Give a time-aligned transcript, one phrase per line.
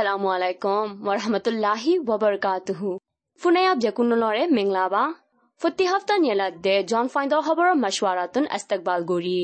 [0.00, 2.82] আসসালামু আলাইকুম Assalamualaikum warahmatullahi wabarakatuh.
[3.40, 5.04] Funayab jakunulore minglaba.
[5.60, 9.40] ফতি হপ্তা নিয়ালাত দে জন ফাইন্দর খবরের মশওয়ারাতুন আস্তাকবাল গরি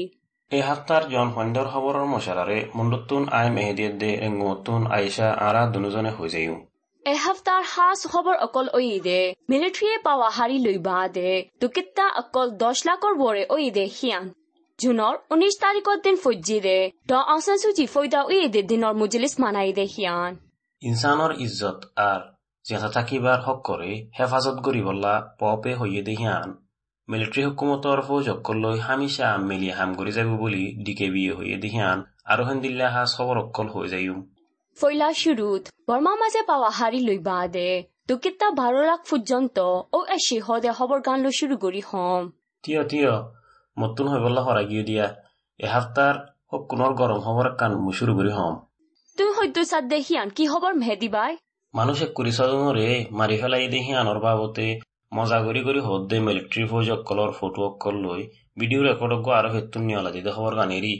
[0.52, 6.28] এই হাক্তার জন ফাইন্দর খবরের মশারারে মুন্ডতুন আই এহদিয়ত দে এঙ্গুতুন আয়েশা আরা দুনুজনে হই
[6.34, 6.54] যাইউ
[7.04, 11.30] এই হাফতার হাস খবর অকল ওই দে মিলিটারি পাওয়া হারি লইবা দে
[11.60, 14.24] তো কিত্তা অকল দশ লাখর বরে ওই দে হিয়ান
[14.78, 16.78] জুনর উনিশ তাৰিখৰ দিন ফৌজিৰে
[17.08, 18.38] ড আউচান চুজি ফৈদা উই
[18.70, 20.32] দিনৰ মুজলিছ মানাই দে হিয়ান
[20.82, 22.24] ইনচানৰ ইজ্জত আৰ
[22.64, 26.52] জেঠা থাকিবাৰ হক কৰি হেফাজত গঢ়িবলা পপে হৈয়ে দেহিয়ান
[27.08, 31.98] মিলিটাৰী হুকুমতৰ ফৌজসকললৈ হামিছা মেলি হাম কৰি যাব বুলি ডি কে বিয়ে হৈয়ে দেহিয়ান
[32.32, 32.56] আৰু হৈ
[34.76, 37.68] ফৈলা শুৰুত বৰমা মাজে পাৱা আহাৰী লৈ বাদে।
[38.08, 42.22] দুকিতা বাৰ লাখ ফুটজন্ত ও এ হদে দে খবৰ গান লৈ শুৰু কৰি হম।
[42.64, 43.12] তিয় তিয়
[43.76, 45.06] মতুন হৈ বলা হৰাগিয়ে দিয়া।
[45.60, 46.10] এসপ্তাহ
[46.50, 48.54] সকোনৰ গৰম খবৰ কাণ মই শুৰু কৰি হম।
[49.18, 51.32] তুমি হয়তো সাদ দেখিয়ান কি খবর মেহেদি বাই
[51.74, 51.98] মানুষ
[52.30, 52.86] চজনরে
[53.18, 54.66] মারি ফেলাই দেহিয়ানৰ বাবতে
[55.12, 58.22] মজা কৰি হদ দে মিলিটারি ফৌজ অকলৰ ফটো অকল লৈ
[58.58, 60.94] ভিডিঅ রেকর্ড গো আৰু হেতুন নিয়লা দিদে খবৰ গানেরি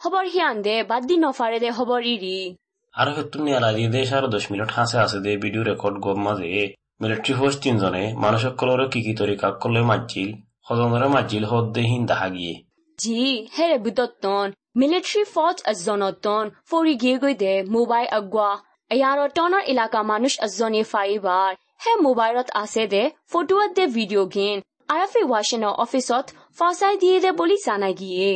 [0.00, 2.36] খবর হিয়ান দে বাদ দি নফারে দে খবর ইরি
[2.94, 6.48] আৰু হেতুন নিয়লা দেশ আৰু দশ মিনিট হাসে আছে দে ভিডিঅ রেকর্ড গম মাঝে
[7.00, 10.30] মিলিটারি ফৌজ তিনজনে মানুষ অকলরে কি কি তরিকা অকলে মাজিল
[10.66, 12.54] সজনরে মাজিল হদ দে হিন দাহা গিয়ে
[12.98, 13.18] জি
[13.54, 18.50] হেরে বুতত্তন ফৌজ আজনতন ফরি গিয়ে গই দে মোবাইল আগোয়া
[18.90, 21.50] এয়ারো টনৰ এলাকা মানুষ আজনে ফাইবার
[21.82, 26.26] হে মোবাইলত আছে দে ফটোত দে ভিডিঅ গেন আরাফি ওয়াশিনৰ অফিসত
[26.58, 28.30] ফসাই দিয়ে দে বুলি জানা গিয়ে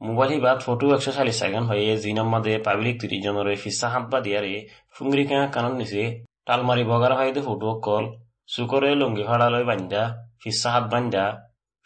[0.00, 4.18] মোবাইল বা ফটো একশো চাল্লিশ সেকেন্ড হয়ে জিনাম মাদে পাবলিক তিরিশ জনরে ফিসা হাত বা
[4.26, 4.54] দিয়ারে
[4.94, 6.02] ফুংরি কেঙা কানন নিছে
[6.46, 8.04] টালমারি বগার দে ফটো কল
[8.48, 10.02] চুকরে লুঙ্গি ফাড়ালৈ বান্ধা
[10.40, 11.24] ফিসা হাত বান্ধা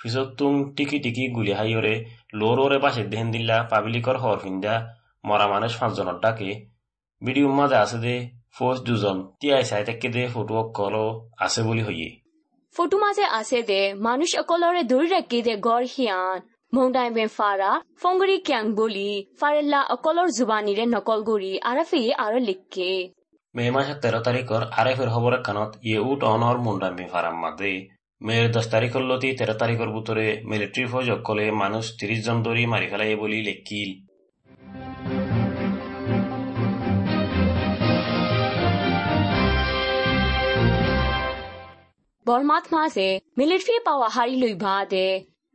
[0.01, 1.95] ফিসত তুং টিকি টিকি গুলি হাইয়রে
[2.43, 4.75] ওরে পাশে দেহেন দিল্লা পাবলিকর হর ফিন্দা
[5.25, 6.51] মরা মানুষ পাঁচজনের ডাকে
[7.23, 8.15] ভিডিও মাঝে আছে দে
[8.57, 10.95] ফোর্স দুজন তিয়াই চাই তেকে দে ফটো কল
[11.45, 12.11] আছে বুলি হইয়ে।
[12.77, 16.39] ফটো মাঝে আছে দে মানুষ অকলরে দূরে রেখে দে গড় হিয়ান
[16.75, 17.71] মংডাই বেন ফারা
[18.03, 22.91] ফঙ্গরি ক্যাং বলি ফারেল্লা অকলর জুবানিরে নকল গড়ি আরাফি আরো লিখকে।
[23.55, 27.73] মে মাসের তেরো তারিখর আরেফের খবরের কানত ইয়ে উট অনর মুন্ডামি ফারাম মাদে।
[28.27, 32.87] মেয়ের দশ তারিখর লতি, তেরো তারিখর ভিতরে মিলিটারি ফৌজ অকলে মানুষ তিরিশ জন দরি মারি
[32.93, 33.91] ফেলাই বলি লেখিল।
[42.27, 43.09] বৰমাত মাছে
[43.39, 45.07] মিলিটাৰী পাৱা হাৰি লৈ ভা দে।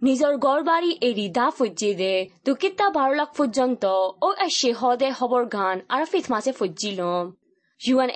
[0.02, 2.16] নিজৰ গড় বাৰী এৰি দা ফুজি দে।
[2.46, 3.84] দুকিতা বাৰ লাখ পৰ্যন্ত
[4.25, 7.25] ও এসে হদে হবৰ গান আৰাফিত মাছে ফুজি লম।
[7.81, 8.12] ইউ এন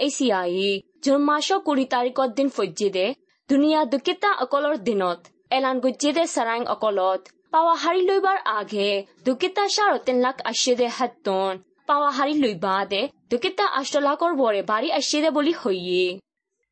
[1.04, 3.08] জুন মাসৰ কুড়ি তাৰিখৰ দিন ফুজি দে।
[3.54, 5.20] দুনিয়া দুকিতা অকলৰ দিনত,
[5.58, 7.22] এলান গুজি দে চাৰাং অকলত।
[7.54, 8.88] পাৱা হাৰি লৈবাৰ আগে,
[9.26, 11.54] দুকিতা চাৰ তিন লাখ আশী দে হাতন
[11.90, 16.06] পাৱা হাৰি লৈ বা দে, দুকিতা আষ্ট লাখৰ বৰে বাৰী আশী দে বুলি হৈয়ে।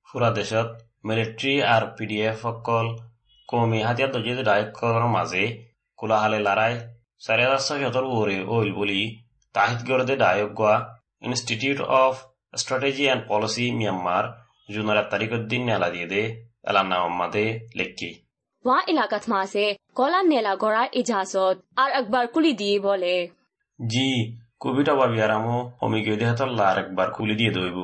[0.07, 0.69] ফুৰা দেশত
[1.07, 2.85] মিলিটারি আর পিডিএফ সকল
[3.49, 5.43] কমি হাতিয়ার দজিত ডায়কর মাঝে
[5.99, 6.73] কোলাহালে লড়াই
[7.25, 9.01] চারি হাজার ছয়শতর ওরে ওইল বলি
[9.55, 10.75] তাহিত গড়দে ডায়ক Goa
[11.27, 12.13] institute of
[12.61, 14.25] strategy and policy Myanmar
[14.73, 16.23] জুনের এক তারিখের দিন নেলা দিয়ে দে।
[16.65, 17.45] এলান্না মাদে
[17.77, 18.09] লেখি
[18.65, 19.65] ওয়া এলাকাত মাসে
[19.97, 23.15] কলা নেলা গড়ার ইজাজত আর একবার কুলি দিয়ে বলে
[23.79, 24.07] জি
[24.61, 27.77] কোভিড অবাবিয়ারামো অমিকে দেহতর লার একবার খুলি দিয়ে দইব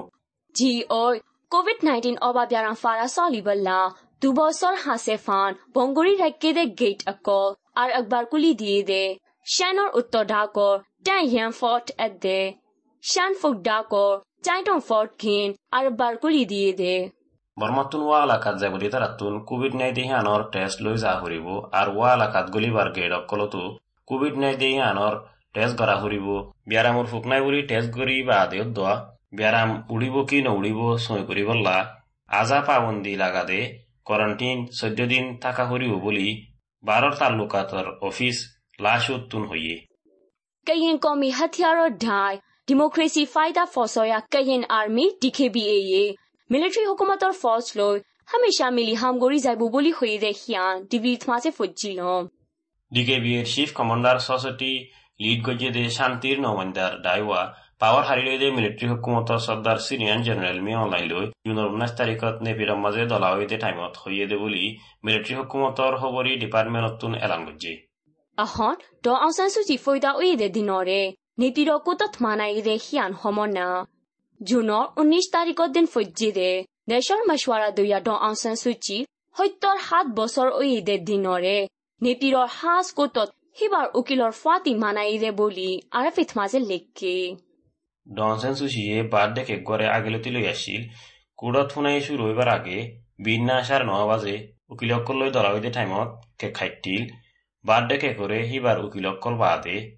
[0.56, 1.16] জি ওই
[1.52, 3.80] কোভিড নাইন্টিন অবাবিয়ারাম ফারা সলিবল্লা
[4.22, 9.04] দু বছর হাসে ফান বঙ্গরি রাখকে দে গেট অকল আর একবার কুলি দিয়ে দে
[9.48, 12.40] শ্যানর উত্তর ডাকর ট্যাং হিয়ান ফর্ট এদ দে
[13.04, 14.12] শ্যান ফুক ডাকর
[14.46, 16.96] চাইটন ফর্ট ঘিন আর একবার কুলি দিয়ে দে
[17.57, 21.47] বর্মাতুন ওয়া এলাকাত যায় বুলি তারাতুন কোভিড নাইন্টিন আনর টেস্ট লৈ যা ফুৰিব
[21.79, 23.63] আৰু ওয়া এলাকাত গলিবাৰ gate অকলতো
[24.09, 25.15] Covid nineteen Anar
[25.55, 26.27] test করা ফুৰিব
[26.69, 28.95] বিয়ারামর ফুক নাই বুলি টেস্ট করি বা আদেও দোৱা
[29.37, 31.77] বিয়ারাম উড়িব কি নউড়িব সই করি বললা
[32.29, 33.61] আজা পাবন্দি লাগাদে
[34.07, 36.29] কোয়ারেন্টিন চৈধ্য দিন থাকা ফুরিব বুলি
[36.83, 38.37] বারর তালুকাতর অফিস
[38.79, 39.77] লাশ উত্তুন হইয়ে
[40.67, 42.37] ကရင်ကော်မီဟတ်ယာရဒိုင်
[42.69, 46.05] ဒီမိုကရေစီဖိုင်တာဖော်ဆော်ယာကရင်အာမီ DKBA ရေ
[46.50, 47.96] মিলিটাৰী হুকুমতৰ ফৰ্চ লৈ
[48.28, 52.12] হামেশা মিলি হামগুৰি যাব বুলি সুধিলে সিয়া ডিগ্ৰীত মাজে ফুটজি ল
[52.92, 54.70] ডি বিৰ চিফ কমাণ্ডাৰ সৰস্বতী
[55.20, 57.42] লিড গজিয়ে দে শান্তিৰ নমাণ্ডাৰ ডাইৱা
[57.82, 62.48] পাৱাৰ হাৰি লৈ দে মিলিটাৰী হুকুমতৰ চৰ্দাৰ ছিনিয়ৰ জেনেৰেল মি অনলাই লৈ জুনৰ ঊনৈশ তাৰিখত
[62.48, 64.64] নেপিৰৰ মাজে দলা হৈ দে টাইমত হৈয়ে দে বুলি
[65.04, 67.76] মিলিটাৰী হুকুমতৰ সবৰি ডিপাৰ্টমেণ্টতোন এলান গজি
[68.38, 71.00] আহত দ আছে চিফৈ ফৈদা উই দে দিনৰে
[71.40, 73.70] নেপিৰ কোটত মানাই দে সিয়ান সমনা
[74.42, 77.76] ro ko tat manai de hian homona junor 19 tarikh din fojji de national mashwara
[77.76, 79.06] do ya do aung san suu kyi
[79.40, 81.68] hoitor hat bosor uyi de dinore
[82.02, 83.30] ne pi ro has ko tot
[83.62, 87.38] hibar ukilor fati manai de boli arafit maze lekke
[88.18, 90.82] ডনসেন সুশিয়ে বাদ দেখে গড়ে আগেলতি লই আসছিল
[91.38, 96.10] কুড়ত ফুনাই শুরু হইবার আগে বিন্না আসার ন বাজে উকিলকল লই দলাগতি টাইমত
[96.40, 97.04] কেক খাইটিল
[97.66, 99.97] বাদ দেখে করে হিবার উকিলকল বাদে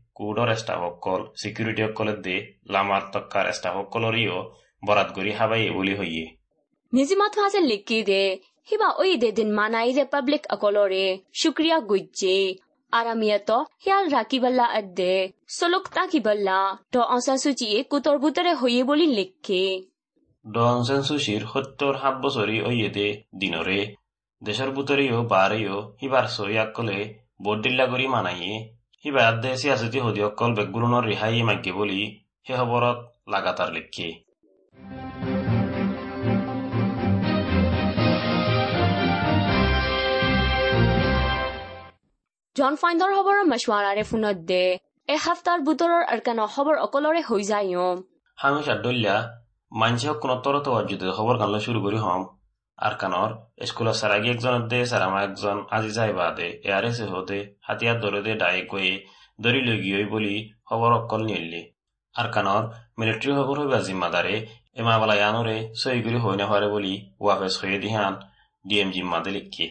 [3.13, 4.51] তক্কার স্টাফসকলরিও
[4.85, 6.25] বরাত গরি হাবাই বলি হইয়ে।
[6.93, 8.39] নিজিমাত মাঝে লিখি দে
[8.71, 12.55] হিবা ওই দে দিন মানাই রে পাবলিক অকলরে শুক্রিয়া গুজ্জে।
[12.91, 13.51] আরামিয়াত
[13.85, 19.81] হিয়াল রাকিবাল্লা আদে সলক তাকিবাল্লা ড অসান সুচিয়ে কুতর বুতরে হইয়ে বলি লিখে।
[20.51, 23.95] ডনসেন সুশির সত্তর সাত বছরি ওইয়েদে দিনরে
[24.43, 30.51] দেশৰ বুতৰিও বাৰেও সিবাৰ চৰিয়াকলে বৰদিল্লা কৰি মানাইয়ে। সি বাদ দে আছে আছে যে সুধীসকল
[30.57, 31.43] বেকগ্ৰাউণ্ডৰ ৰেহাইয়ে
[31.73, 31.99] বুলি
[32.45, 32.97] সেই খবৰত
[33.33, 34.07] লাগাতাৰ লিখি
[42.55, 44.63] জন ফাইণ্ডৰ খবৰ মাছৱাৰাৰে ফোনত দে
[45.09, 47.67] এসপ্তাহৰ বুটৰৰ আৰকানৰ খবৰ অকলৰে হৈ যায়
[48.37, 49.15] হামি চাদ্দলীয়া
[49.71, 50.35] মাঞ্চীয়ক কোনো
[50.89, 52.21] যদি খবৰ কাললৈ চুৰ কৰি হ'ম
[52.85, 53.31] আর কানর
[53.69, 57.37] স্কুলত সারাগি একজনের দে, সারামা একজন আজি যাই বাদে এয়ারে সে হতে
[57.67, 58.93] হাতিয়ার ধরে দে ডায়ে কয়ে
[59.43, 60.35] দরি লৈ গিয়ে বলি
[60.67, 61.61] খবর অকল নিলি
[62.15, 62.63] আর কানর
[62.99, 64.35] মিলিটারি খবর হইবা জিম্মাদারে
[64.79, 65.57] এমা বলা ইয়ানরে
[66.05, 66.93] করি হই না পারে বলি
[67.23, 68.13] ওয়াফেস হয়ে দিহান
[68.65, 69.65] ডিএম জিম্মাদে লিখি।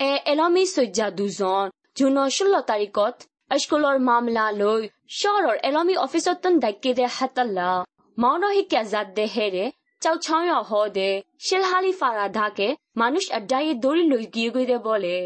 [0.00, 1.64] এ এলমি সজ্জা দুজন
[1.98, 3.14] জুনৰ ষোল্ল তাৰিখত
[3.62, 4.82] স্কুলৰ মামলা লৈ
[5.20, 7.70] চহৰৰ এলমি অফিচত দায়িত্বে দে হাতাল্লা
[8.18, 9.64] মৌন শিক্ষা জাত দে হেৰে
[10.02, 10.16] চাও
[13.30, 14.50] আড্ডায় দড়ি লই গিয়ে
[14.84, 15.16] বলে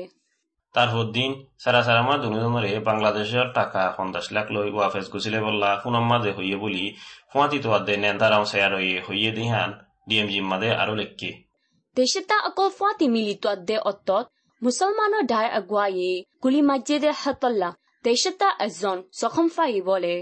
[1.59, 2.15] সারা সারা মা
[2.81, 3.81] বাংলাদেশের টাকা
[4.31, 4.69] লাখ লই
[5.13, 5.71] গুছিলে বললা
[6.23, 6.85] যে হইয়ে বলি
[7.33, 7.95] ফুয়াতি তো আদে
[8.73, 9.71] হইয়ে হইয়ে দিহান
[10.09, 11.31] ডিএমজি মাদে আরো লেখকে
[11.97, 14.25] দেশে তা অকল ফুয়াতি মিলি তো আদে অত্তত
[14.63, 16.13] মুসলমানো ডায় আগুয়াইয়ে
[16.45, 16.61] গুলি
[17.15, 17.71] হাতল্লা
[18.05, 20.15] দেশে তা একজন সখম ফাই বলে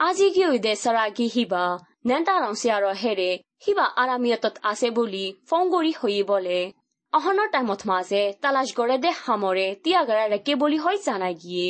[0.00, 1.64] আজি কি ওই দে সারা কি হিবা
[3.02, 3.30] হেরে
[3.64, 6.58] হিবা আৰামিয়তত আছে বুলি ফোন কৰি হৈ বলে।
[7.12, 11.68] অহনৰ টাইমত মাজে তালাশ গড়ে দে সামৰে তিয়াগাৰা ৰেকে বুলি হৈ জানাই গিয়ে।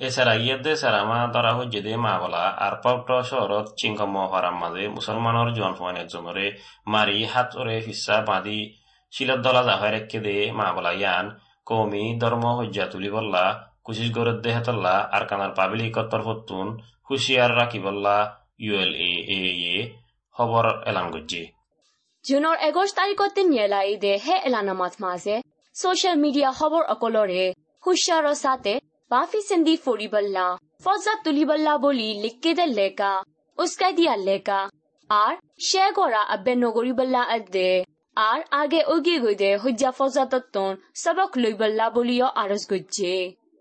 [0.00, 5.50] এছাড়া ইয়েদে সারামা ধরা হচ্ছে দে মা বলা আর পক্ট শহরত চিংকম হরাম মাঝে মুসলমানের
[5.58, 6.46] জন ফুয়ান একজনরে
[6.92, 8.60] মারি হাত ওরে ফিসা বাঁধি
[9.12, 11.26] শিলত দলা জাহাই রেখে দে মা বলা ইয়ান,
[11.68, 13.44] কৌমি ধর্ম হজ্জা তুলি বললা
[13.84, 16.66] কুচিস গরদ দেহে তল্লা আর কানার পাবিলি কত্তর ফতুন
[17.08, 18.16] হুশিয়ার রাখি বললা
[18.64, 19.12] ইউএল এ
[19.74, 19.76] এ।
[20.36, 21.42] খবর এলান গজ্জি।
[22.24, 25.36] জুনৰ এগছ তাৰিখতে নিয়েলাই দে হে এলানামাত মাজে।
[25.74, 27.44] ছচিয়েল মিডিয়া খবৰ অকলৰে।
[27.84, 28.72] হুশিয়াৰৰ সাথে
[29.10, 30.46] বাফি চেন্দি ফুৰিবল্লা
[30.84, 33.12] ফজাত তুলিবল্লা বুলি লিখকে দে লেকা
[33.58, 34.60] উস্কাই দিয়া লেকা
[35.10, 37.70] আর সে গড়া আব্বে নগরিবল্লা আদে
[38.16, 43.16] আর আগে ওগিয়ে গইদে হজ্জা ফজাতত্তন সবক লইবল্লা বলিও আরজ গজ্জে।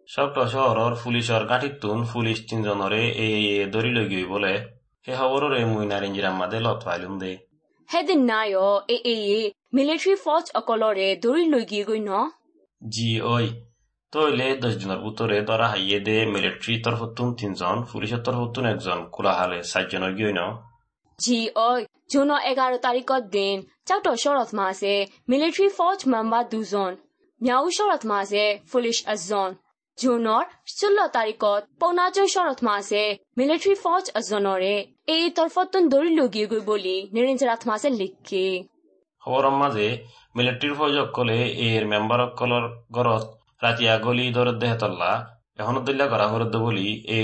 [0.09, 4.53] সবটা শহরের পুলিশের গাঁঠিতুন পুলিশ তিনজনরে এ এ দরি লৈ গই বলে।
[5.07, 7.33] ఏ హవరో రే మూవీ నారింజిరా మదే లో త్వాలుంది
[7.89, 9.41] హెది నాయో ఏ ఏ ఏ
[9.77, 12.21] మిలిటరీ ఫోర్స్ అకొలోరే దురి లుగి గుయ్ నో
[12.81, 13.49] జి ఓయ్
[14.13, 19.59] তই লে দহ দিনৰ বুটৰে দৰা হাইয়ে দে মিলিট্ৰী তৰফতোন তিনিজন পুলিচৰ তৰফতোন একজন কোলাহালে
[19.71, 20.41] চাৰিজনৰ গিয় ন
[21.19, 21.69] জি ঐ
[22.11, 24.93] জুনৰ এঘাৰ তাৰিখৰ দিন চাউট শৰত মাহ আছে
[25.31, 26.91] মিলিট্ৰী ফৌজ মেম্বাৰ দুজন
[27.41, 29.49] ম্যাও শৰত মাহ আছে পুলিচ এজন
[29.97, 33.03] জুনৰ ষোল্ল তাৰিখত পৌনাজন শৰৎ মাছে
[33.37, 34.71] মিলিটাৰী ফৌজ এজনৰে
[35.07, 38.41] এই তৰফতন দৌৰি লগি গৈ বুলি নিৰঞ্জৰাত মাছে লিখে।
[39.23, 39.87] খবৰৰ মাঝে
[40.35, 41.37] মিলিটারির ফৌজসকলে
[41.67, 43.23] এর মেম্বারসকলৰ ঘৰত
[43.63, 45.11] ৰাতি আগলি দরদ এখন তল্লা
[45.59, 47.17] এখন দিল্লা করা হরদ বলি এ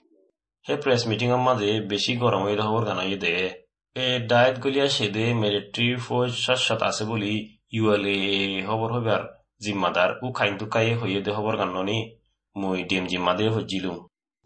[0.66, 3.36] হে প্রেস মিটিংৰ মাঝে বেশি গরম হয়ে খবর জানাই দে
[3.96, 7.34] এ ডায়েট গলিয়া সেদে মিলিটারি ফৌজ শাশ্বত আছে বলি
[7.74, 8.18] ইউএলএ
[8.68, 9.22] খবর হইবার
[9.62, 12.00] জিম্মাদার ও খাইন তুকাই হইয়ে দে খবর গান্ননি
[12.56, 13.98] মুই ডিএম জিম্মাদে হজ্জিলুম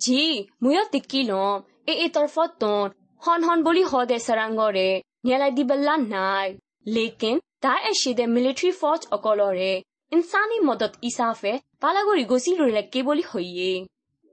[0.02, 0.22] জি
[0.64, 1.58] ময়ো টিকিলম
[1.88, 2.88] এই এই তৰফতন
[3.22, 4.90] হন হন বুলি হদে চাৰাংগৰে
[5.26, 6.48] নিয়ালাই দিবল্লা নাই
[6.88, 9.74] লেকিন তাই এচিদে মিলিটাৰী ফৌজ অকলৰে
[10.12, 13.72] ইনসানি মদত ইসাফে পালাগুড়ি গসিল লেকে বলি হইয়ে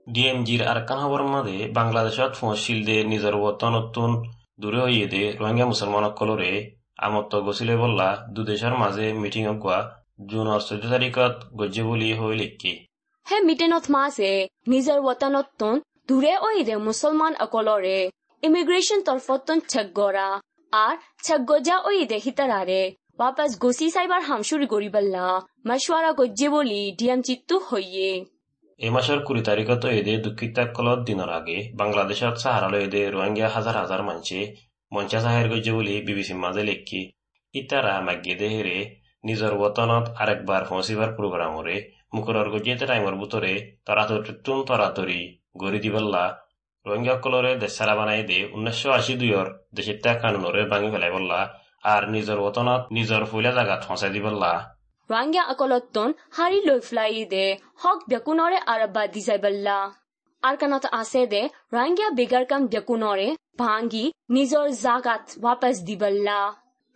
[0.07, 3.35] ডিএমজির আরেকখান খবর মাঝে বাংলাদেশত ফসিল দে নিজের
[3.77, 4.09] নতুন
[4.61, 6.51] দূরে হইয়ে দে রোহিঙ্গা মুসলমানসকলরে
[6.99, 9.79] আমত্ত গছিলে বললা দু দেশের মাঝে মিটিং অগুয়া
[10.27, 12.73] জুনৰ চৈধ্য তাৰিখত গজ্জে বুলি হৈ লিখি
[13.27, 14.31] হে মিটিনত মাছে
[14.71, 15.75] নিজৰ ৱতনতন
[16.09, 17.97] দূৰে ওইদে মুছলমান অকলৰে
[18.43, 20.27] ইমিগ্ৰেশ্যন তৰফতন চেকগৰা
[20.73, 20.93] আর
[21.25, 22.81] চেকগজা ওইদে হিতারারে
[23.19, 25.25] বাপাস গোসি সাইবার হামসুর গরিবাল না।
[25.67, 28.09] মশওয়ারা গজ্জে বলি ডিএম চিত্তু হইয়ে।
[28.79, 34.01] এই মাসের কুড়ি তারিখত এদে দুঃখিতা কলত দিনের আগে বাংলাদেশত সাহারালো এদে রোহিঙ্গা হাজার হাজার
[34.03, 34.39] মানুষে
[34.91, 37.01] মঞ্চা সাহের গজ্জে বলি বিবিসি মাঝে লেখি।
[37.53, 38.77] ইতারা মাগিয়ে দেহেরে
[39.23, 41.75] নিজের বতনত আরেকবার ফসিবার প্রোগ্রামরে
[42.13, 43.53] মুকুরর গজ্জে টাইমর বুতরে
[43.85, 45.21] তরাতরিতুন তরাতরি
[45.61, 46.25] গড়ি দিবল্লা।
[46.85, 51.39] রোহিঙ্গা কলরে দেশারা বানাই দে উনিশশো আশি দুইয়ের দেশের তা কানুনরে ভাঙি ফেলাই বললা
[51.83, 54.53] আর নিজের ওতনত নিজের ফুলে জায়গা ঠসাই দিবল্লা
[55.09, 59.77] রাঙ্গিয়া আকলতন হারি লৈ ফ্লাই দে হক বেকুনরে আর বা দিজাই বল্লা
[60.43, 61.41] আর কানত আছে দে
[61.71, 63.27] রাঙ্গিয়া বেগার কাম বেকুনরে
[63.59, 66.39] ভাঙ্গি নিজর জাগাত ওয়াপাস দিবল্লা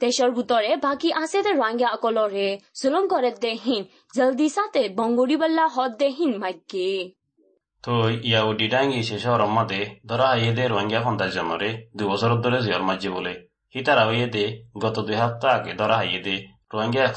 [0.02, 3.84] তেসর গুতরে বাকি আছে দে রাঙ্গিয়া আকলরে সুলং করে দেহিন
[4.14, 6.88] জলদি সাথে বঙ্গড়ি বল্লা হদ দেহিন মাইকে
[7.84, 11.70] তো ইয়া ও ডিডাঙ্গি শেষ অরমাতে ধরা এদের রোহিঙ্গা ফন্দার জন্য রে
[12.44, 13.34] ধরে জিয়র মাজি বলে
[14.08, 15.98] হইয়ে গত দুই আগে ধরা
[16.74, 17.14] রোহিঙ্গা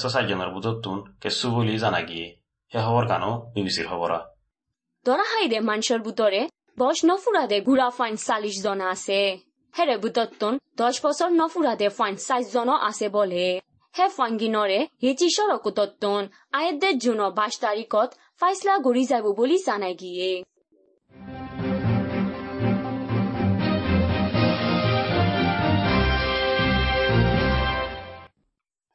[1.78, 2.36] জানা গিয়ে।
[3.08, 3.52] কানো?
[3.54, 4.34] বিবিসির খবরা।
[5.60, 9.38] মানসৰ বুটৰে বছ নফুৰাদে ঘূৰা ফাইন চাল্লিশ জনা আছে।
[9.78, 13.60] হেৰে বুটতন দহ বছৰ নফুৰাদে ফাইন চাইশ জন আছে বলে।
[13.98, 20.44] হে ফাংগিনৰে হিচি সৰকুতন আয়েদে জুনৰ বাইশ তাৰিখত ফাইসলা ঘূৰি যাব বুলি জানাই গিয়ে।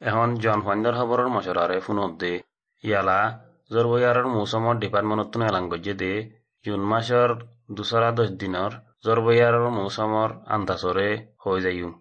[0.01, 2.33] এখন জন ফাইন্দার খবরের মশলারে ফোনত দে
[2.83, 3.19] ইয়ালা
[3.71, 6.13] জরবয়ারের মৌসুমর ডিপার্টমেন্টত এলান গজ্জে দে
[6.65, 7.31] জুন মাসের
[7.75, 8.71] দুসরা দশ দিনের
[9.05, 11.09] জরবয়ারের মৌসুমর আন্দাজরে
[11.43, 11.91] হয়ে যাইও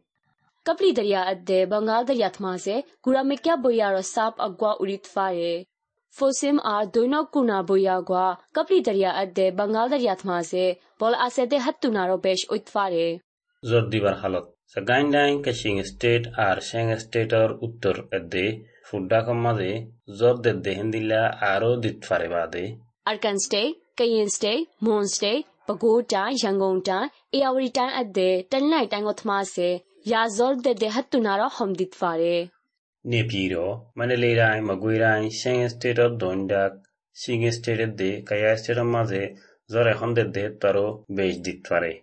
[0.66, 5.52] कपली दरिया अद्दे बंगाल दरिया थमासे गुड़ा में क्या बोया साप अगवा उड़ित फारे
[6.14, 10.64] फोसिम आर दोनों कुना बोया गुआ कपली दरिया अद्दे बंगाल दरिया थमासे
[11.00, 13.06] बोल आसे दे हत्तु नारो पेश उत फारे
[14.73, 18.45] Sagañɗañ Kaching state ar Cheng stateor uttor edde
[18.87, 19.71] fuɗɗakammaze
[20.19, 21.21] zordedde hindila
[21.51, 22.63] aro ditfarebade.
[23.11, 23.61] Arkanste,
[23.97, 24.53] Kayinste,
[24.85, 25.31] Monste,
[25.67, 26.99] Pagoda, Yangonda,
[27.33, 29.69] Iawritan edde Tanaitan otmase,
[30.11, 32.51] ya zordedde hattunara homditfare.
[33.11, 36.73] Nepiro, Maneleirain, Maguirain, Cheng stateor dondak,
[37.21, 39.35] Ching state edde Kaya stateormaze
[39.71, 41.93] zore homdedde taro bejditfare.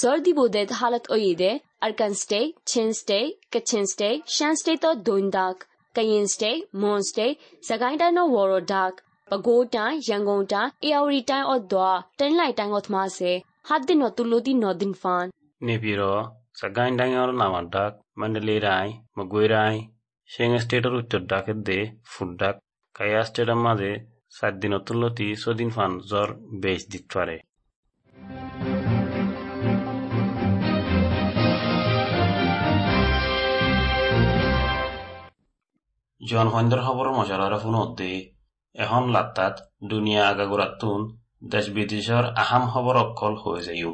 [0.00, 5.54] Zordi budet halat oyide, Arkan State, Chin State, Kachin State, Shan State တို့ဒွန်းဒတ်
[5.96, 7.36] ကရင် State, Mon State,
[7.68, 8.92] စကိုင်းတိုင်းတို့ဝေါ်ရဒတ်
[9.30, 13.32] ပဲခူးတိုင်းရန်ကုန်တိုင်းအေရဝတီတိုင်းအော့သွာတင်းလိုက်တိုင်းအော့သမားစေ
[13.68, 15.24] ဟာဒင်နော်တူလိုတီနော်ဒင်ဖန်
[15.66, 16.22] နေပြည်တော်
[16.60, 19.78] စကိုင်းတိုင်းအော့လာမဒတ်မန္တလေးတိုင်းမကွေးတိုင်း
[20.32, 21.78] ရှင်းစတေတော်တို့ဒတ်ကဒေ
[22.12, 22.56] ဖုဒတ်
[22.96, 23.92] ကယာစတေတော်မှာစေ
[24.36, 26.28] সাত দিন অতুল্যতি সদিন fun জ্বর
[26.62, 27.36] বেশ দিতে পারে
[36.28, 38.12] ফোনত দে
[38.74, 39.54] এখন লাত্তাত
[39.84, 41.00] দুনিয়া আগাগোড়াতুন
[41.46, 43.90] দেশ বিদেশৰ আহাম খবৰ অকল হৈ যায়ো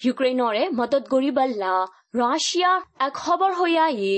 [0.00, 1.72] ইউক্ৰেইনৰে মদত গৰিবাল্লা
[2.16, 4.14] ৰাছিয়া এক খবৰ হইয়াই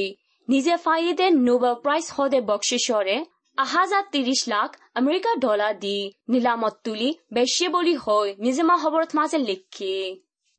[0.48, 3.16] নিজে ফাইদে নোবেল প্ৰাইজ হদে বকশিসরে
[3.58, 5.96] আহাজার তিরিশ লাখ আমেরিকা ডলার দি
[6.28, 9.94] নিলামত তুলি বেশি বলি হয় নিজে মা খবরত মাঝে লিখি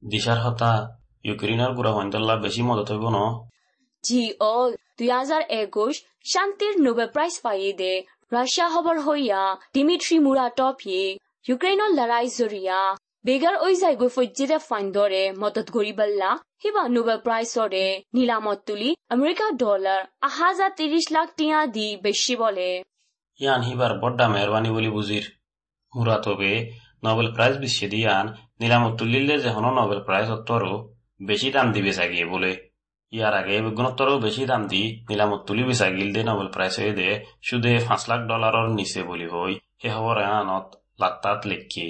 [0.03, 0.71] দিশাৰ হতা
[1.25, 3.17] ইউক্ৰেইনৰ গুড়া সন্ধ্যাল্লা বেছি মদত হইব ন
[4.03, 4.53] জি ও
[4.97, 11.17] দুই হাজার একুশ শান্তির নোবেল প্রাইজ পাইয়ে রাশিয়া খবর হইয়া ডিমিট্রি মুরাটপি
[11.49, 12.95] ইউক্রেইনের লড়াই জরিয়া
[13.25, 20.05] বেগার ওই জায়গায় ফজ্জিদে ফাইন্দরে মদত গরিবাল্লা হিবা নোবেল প্রাইজ ওরে। নিলামত তুলি আমেরিকা ডলার।
[20.21, 22.83] আহাজার তিরিশ লাখ টিয়া দি বেশি বলে।
[23.39, 25.37] ইয়ান হিবার বড্ডা মেহরবানি বলি বুজির।
[25.95, 26.71] মুরাতবে
[27.03, 32.68] নোবেল প্রাইজ বিশ্বে দিয়ান। নিলামত তুলিলে যেহন নোবেল প্রাইজ অত্তরও বেশি দাম দিবে চাগিয়ে বলে।
[33.11, 37.09] ইয়ার আগে বিজ্ঞানোত্তরও বেশি দাম দি নিলামত তুলি বেচা গিল দে নোবেল প্রাইজ দে
[37.47, 40.67] সুদে পাঁচ লাখ ডলারের নিচে বলি হই সে খবর এনানত
[41.01, 41.87] লাত্তাত লেখি।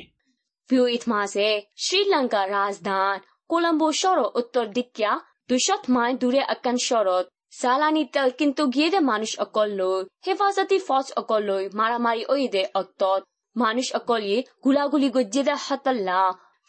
[0.69, 1.49] ভিউইত মাসে
[1.83, 3.15] শ্রীলঙ্কা রাজধান
[3.49, 5.11] কোলম্বো শহর উত্তর দিকিয়া
[5.49, 7.25] দুশত মাইল দূরে আকান শরত
[7.61, 12.63] সালানি তেল কিন্তু গিয়ে দে মানুষ অকল লই হেফাজতি ফজ অকল লই মারামারি ওই দে
[12.81, 13.21] অত্তত।
[13.55, 16.21] মানুষ অকলিয়ে গুলাগুলি গজ্জে দে হতল্লা,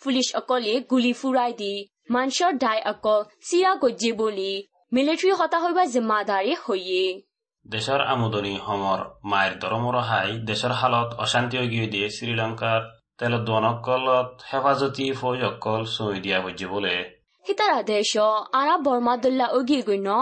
[0.03, 1.75] পুলিশ অকলিয়ে গুলি ফুরাই দি।
[2.11, 4.53] মানুহৰ দায় অকল চিয়া গজি বুলি
[4.93, 7.05] মিলিটাৰী হতা হৈ বা জিম্মাদাৰী হৈয়ে
[7.67, 12.81] দেশৰ আমোদনী সমৰ মাইৰ দৰমৰ হাই দেশৰ হালত অশান্তি অগিয়ে দিয়ে শ্ৰীলংকাৰ
[13.19, 16.97] তেল দনকলত হেফাজতি ফৌজ অকল চুই দিয়া বুজি বোলে
[17.47, 18.13] সীতাৰা দেশ
[18.55, 20.19] আৰা বৰ্মাদুল্লা অগি গণ্য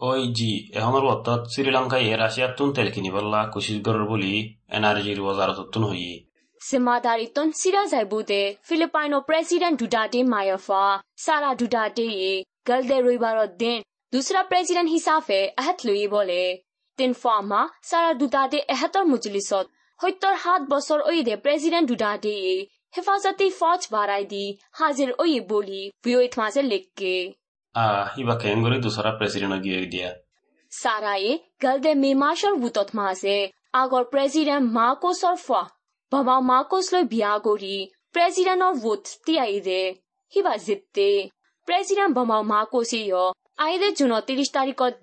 [0.00, 4.32] ঐ জি এখনৰ বতত শ্ৰীলংকাই ৰাছিয়াত তুন তেল কিনিবলা কোচিছগড়ৰ বুলি
[4.76, 6.14] এনাৰ্জিৰ বজাৰত তুন হৈয়ে
[6.68, 10.84] ဇင်မာတာတွေတွန်းစီရဆိုင်ဖို့တဲ့ဖိလစ်ပိုင်တော် President Duterte Mayafa
[11.24, 12.32] စာရာ Duterte ရေ
[12.68, 13.78] ဂယ်ဒေရေဘာရော့ဒင်
[14.12, 16.42] ဒူစရာ President হিসাবে আহাত লইবলে
[16.98, 19.66] তিনফামা সারা দুটাতে এহাতর মুজলিসত
[20.00, 22.34] সত্তর সাত বছর ঐদে প্রেসিডেন্ট দুটাতে
[22.94, 24.44] হেফাজতি ফৌজ বাড়াই দি
[24.78, 27.14] হাজির ওই বলি ভিওইত মাঝে লেখকে
[27.74, 27.86] আ
[28.20, 30.10] ইবা কেঙ্গরে দুসরা প্রেসিডেন্ট গিয়ে দিয়া
[30.72, 33.36] সারায়ে গলদে মে মাসর বুতত মাসে
[33.80, 35.60] আগর প্রেসিডেন্ট মাকোসর ফা
[36.14, 37.76] baba Marcos biagori
[38.14, 39.80] president of vote ti aide.
[40.32, 41.10] Hiba zitte
[41.68, 43.24] president baba Marcos yo
[43.58, 44.48] আইদের জন্য তিরিশ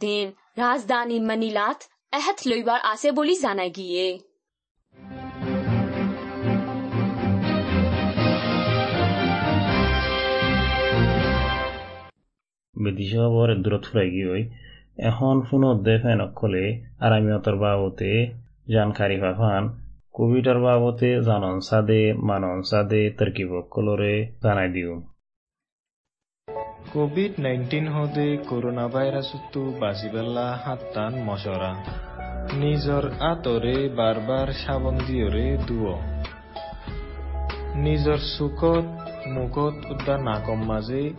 [0.03, 0.25] দিন
[0.57, 1.79] রাজধানী মানিলাত
[2.13, 3.35] এহেত লইবার আছে বলি
[3.75, 4.05] গিয়ে
[15.09, 16.65] এখন ফোনত দে ফেন অকলে
[16.99, 18.11] আরামিয়তর বাবতে
[18.69, 19.63] জানকারি পাফান
[20.13, 25.01] কোভিডর বাবতে জানন সাদে মানন সাদে তরকিব কলরে জানাই দিও।
[26.93, 31.71] কোভিড নাইন্টিন হদে করোনা ভাইরাসতো বাঁচিবেলা হাত্তান মশরা
[32.53, 35.95] নিজর আতরে বারবার সাবন দিয়রে দুয়
[37.75, 38.85] নিজর চুকত,
[39.27, 41.13] মুখত উদ্যান নাকম মাঝে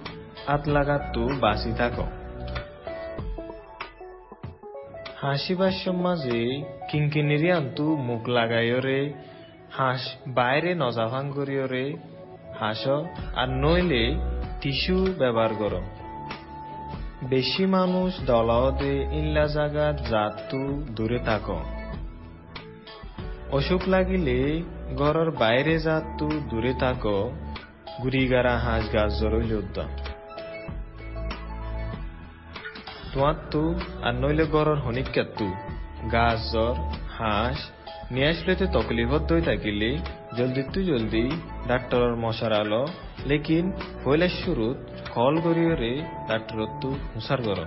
[0.47, 1.93] আত লাগাতো বাঁচি থাক
[5.23, 6.41] হাসিবার সমাজে
[6.91, 9.01] কিঙ্কিনিরি আন্তু মুখ লাগাইয়রে
[9.71, 11.85] হাঁস বাইরে নজাভাং করিয়রে
[12.61, 12.83] হাঁস
[13.35, 14.05] আর নইলে
[14.61, 15.75] টিস্যু ব্যবহার কর
[17.29, 20.63] বেশি মানুষ দলাওদে ইল্লা জাগাত জাতু
[20.97, 21.47] দূরে থাক
[23.51, 24.37] অসুখ লাগিলে
[24.97, 27.05] ঘরের বাইরে জাতু দূরে থাক
[28.03, 29.85] গুড়িগারা হাঁস গাছ জরই যোদ্ধা
[33.13, 33.63] তোয়াত্তু
[34.03, 35.47] আর নইলে গড়র হনিকাত্তু
[36.13, 36.75] গাছ, জ্বর,
[37.19, 37.59] হাঁস,
[38.13, 39.91] নিয়ে আসলেতে তকলিফত দই থাকিলে।
[40.37, 41.25] জলদি তু জলদি
[41.69, 42.87] ডাক্তরর মশার আলো।
[43.27, 43.73] লেকিন
[44.07, 44.79] হইলে শুরুত
[45.11, 45.93] কল করিয়রে
[46.29, 47.61] ডাক্তরত্তু হুসার কর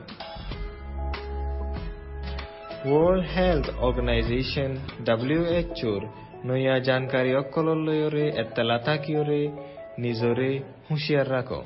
[2.89, 4.71] ওয়ার্ল্ড হেলথ অর্গানাইজেশন
[5.05, 6.01] ডাব্লিউএচওর
[6.45, 9.41] নইয়া জানকারী অকলর লয়রে এত্তালা থাকিয়রে
[9.99, 10.49] নিজরে
[10.89, 11.61] হুঁশিয়ার রাখো।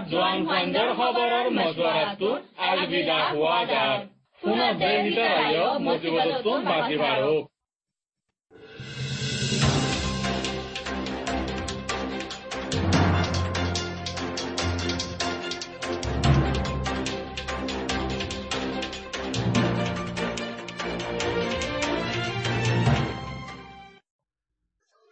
[0.00, 2.28] এসপ্তাহ জোৱান ফাইণ্ডৰ খবৰৰ মজুৱাৰাটো
[2.66, 3.98] আলবিদা হোৱা যাৰ
[4.42, 7.42] পুনৰ দেহ ভিতৰত মজিবতটো বাজি বাঢ়ক